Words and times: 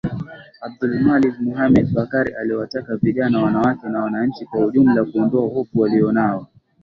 Abdulmalik 0.61 1.35
Mohamed 1.41 1.87
Bakar 1.93 2.31
aliwataka 2.41 2.95
vijana 2.95 3.41
wanawake 3.43 3.89
na 3.89 4.03
wananchi 4.03 4.45
kwa 4.45 4.65
ujumla 4.65 5.05
kuondoa 5.05 5.53
hofu 5.53 5.79
waliyonayo 5.79 6.47